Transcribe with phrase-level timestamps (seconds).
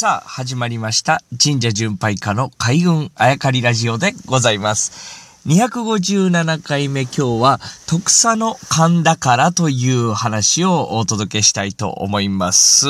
[0.00, 1.20] さあ、始まりました。
[1.38, 5.19] 神社巡拝家の海軍あやかりラジオでございます。
[5.46, 12.86] 257回目今日は特佐の勘だからという話をお届けしたいと思います。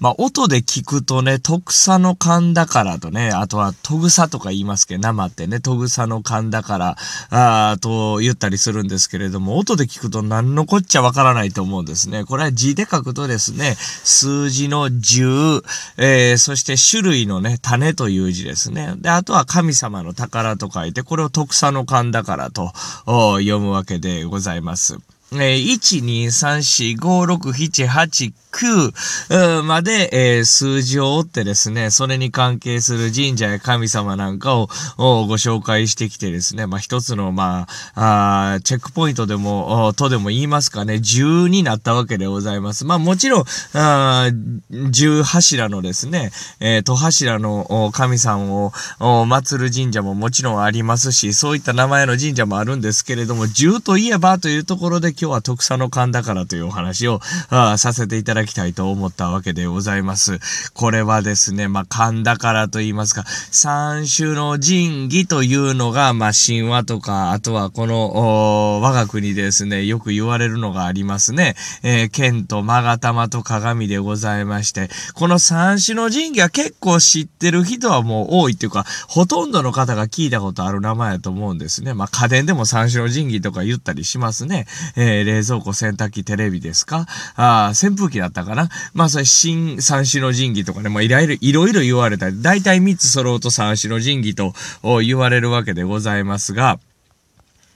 [0.00, 6.96] まあ音で聞くとね、特佐の勘だからとね、あとはトグサとか言いますけど、生ってね、トグサの勘だから、
[7.28, 12.24] あーと言ったりするんですけれども、音で聞くと何のこっちゃわからないと思うんですね。
[12.24, 15.62] これは字で書くとですね、数字の10、
[15.98, 18.94] えー、そして種類のね、種という字ですね。
[18.96, 22.72] で、あとは神様の宝と書いて、これを特佐の勘だからと
[23.04, 24.98] 読むわけでございます。
[25.32, 34.66] えー、1、2、3、4、5、6、7、8、9まで、えー、数字を追ってですね、それに関係する神社や神様なんかを
[34.96, 42.84] ご紹介してきてですね、まあ、一つの、まあ、あチェックポイントでも、とでも言いますかね、10になったわけでございます。
[42.84, 43.44] まあ、もちろん、
[43.74, 44.28] あ
[44.72, 60.38] 10柱のですね、えー、戸柱の神さんを祀る神社ももちろんありますし、そういった名前の神社もあるんですけれども、10といえばというところで今日は特佐の勘だからというお話をあさせていただきたいと思ったわけでございます。
[60.72, 71.54] これはですね、まあ、勘だからと言いますか、三種の神器というのが、まあ、神話とか、あとはこの、我が国ですね、よく言われるのがありますね。
[71.82, 81.92] えー、剣と勾玉と鏡でございまして、この三種の神器は結構知ってる人はもう多いっていうか、ほとんどの方が聞いたことある名前だと思うんですね。
[81.92, 84.66] まあ、家電でも三種の神器とか言ったりしますね。
[84.96, 87.06] え、冷蔵庫、洗濯機、テレビですか？
[87.36, 88.68] あ扇風機だったかな？
[88.94, 94.54] まあ、それ、新三種の神器とかね、まあ、いろいろ、いろいろ言われた、大体三つ揃うと三種の神器と
[95.02, 96.78] 言われるわけでございますが、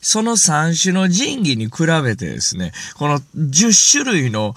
[0.00, 4.54] その三種の神器に比べてですね、この10種類の、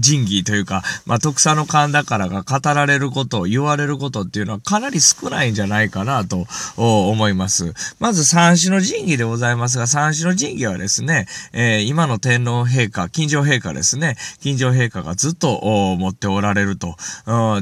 [0.00, 6.46] 神器というか、まあ、特佐の勘だからが語られること、言われることっていうのはかなり少ないんじゃないかなと
[6.76, 7.72] 思います。
[7.98, 15.60] まず三種の神器でございますが、三種の神器はですね、えー、今の天皇陛下、金城陛下ですね、金城陛下がずっと
[15.98, 16.96] 持っておられると。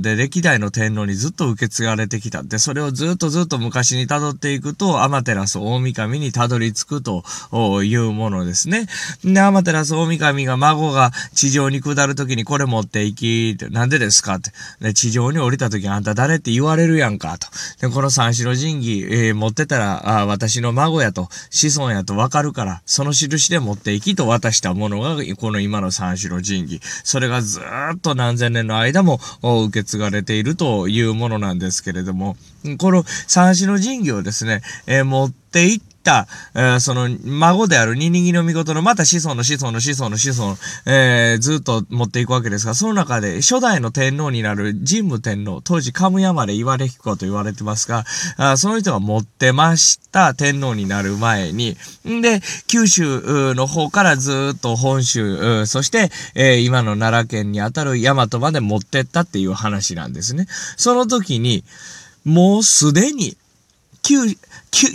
[0.00, 2.42] で、歴代の天皇にずっと受け継がれてきた。
[2.42, 7.24] で、それをずっとずっと昔に辿っていくと、アマテラス大神にたどり着くと
[7.82, 8.86] いうものですね。
[9.24, 14.50] で、アマテラス大神が孫が地上に下るときにこれ持って行き、ってなんでですかって。
[14.80, 17.48] で、地上に降りたときあんた誰って言われるやんか、と。
[17.80, 26.80] で、この三種の神器、えー、持ってたら、あ私の孫やと、子孫やとわかるから、その印で持って行きと渡したものが、この今の三種の神器。
[27.04, 32.36] それがずっと何千年の間も受け継がれているというものなんですけれども、
[32.78, 35.87] この三種の神器をですね、えー、持っていった、
[36.54, 48.04] えー、その、孫であるニニギの御事の、また子孫の子孫の子孫の子孫、えー、ずっと持っていくわけですが、その中で初代の天皇になる神武天皇、当時カムヤマで言われ彦と言われてますが、
[48.36, 51.76] あその人が持ってました天皇になる前に、
[52.08, 60.46] んで、九州の方からずっと本州、そして、えー、今の奈良県にあたる大和まで持ってったっていう話なんですね。
[60.76, 61.64] その時に、
[62.24, 63.36] もうすでに、
[64.08, 64.36] 九、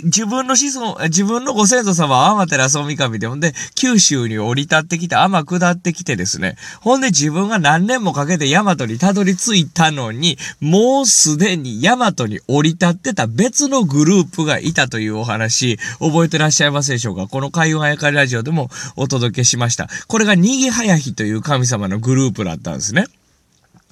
[0.04, 17.28] 自分の子孫、自分のご先祖様は天照大神で、ほんで、九州に降り立ってきて、天下ってきてですね、ほんで自分が何年もかけて大和にたどり着いたのに、もうすでに大和に降り立ってた別のグループがいたというお話、覚えてらっしゃいますでしょうか？
[17.28, 19.88] この海運あやかりラジオでもお届けしました。
[20.08, 23.06] これがにぎはやひという神様のグループだったんですね。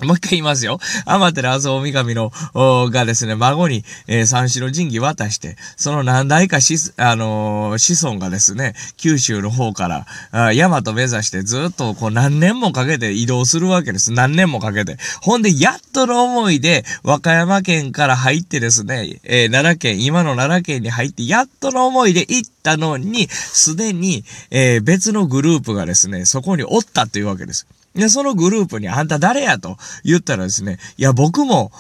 [0.01, 0.79] もう一回言いますよ。
[1.07, 14.13] アマテラス大神の、がですね、孫に、えー、三種の神器渡して、その何代かし、あのー、子孫がですね、九州の方から、あ大和目指してずっとこう何年もかけて移動するわけです。
[14.13, 14.97] 何年もかけて。
[15.21, 27.67] ほんで、やっとの思いで、和歌山県から入ってですね、えー、奈良県、今の奈良県に入って、やっとの思いで行ったのに、すでに、え別のグループがですね、そこにおったというわけです。
[27.95, 31.71] で、そのグループにあんた誰やと言ったらですね、いや、僕も、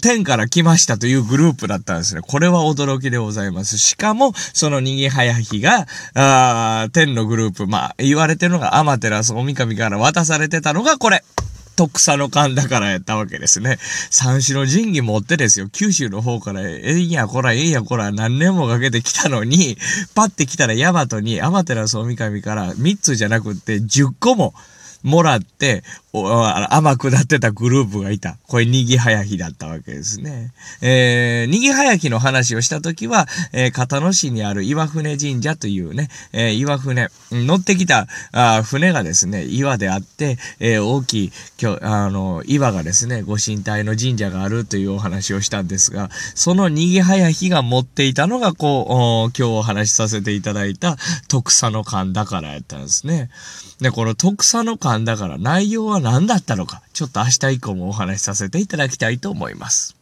[0.00, 2.20] 天から来ましたというグループだったんですね。
[2.20, 3.78] これは驚きでございます。
[3.78, 11.24] しかも、そのにぎはやひが、あ天のグループ、まあ、言われてるのがアマテラス大神から渡されてたのがこれ。
[11.76, 13.76] 特佐の勘だからやったわけですね。
[14.10, 19.76] 三種の神器持ってですよ、九州の方から、ええやこら、ええやこら、何年もかけて来たのに、
[20.14, 24.54] パッて来たらヤマトに、アマテラス大神から3つじゃなくって10個も、
[25.06, 25.84] もらって、
[26.70, 28.38] 甘くなってたグループがいた。
[28.46, 30.52] これ、にぎはやひだったわけですね。
[30.80, 50.96] えー、にぎはやきの話をしたときは、えー、片野市にある岩船神社というね、えー、岩船、乗ってきたあ船がですね、岩であって、えー、大きい、今日、あの、岩がですね、ご神体の神社があるというお話をしたんですが、そのにぎはやひが持っていたのが、こう、今日お話しさせていただいた
[51.28, 53.30] 徳佐の勘だからやったんですね。
[53.80, 59.96] で、この徳佐の勘だから内容は何だったのか、ちょっと明日以降もお話しさせていただきたいと思います。